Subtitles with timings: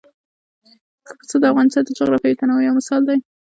[1.19, 3.17] پسه د افغانستان د جغرافیوي تنوع یو مثال دی.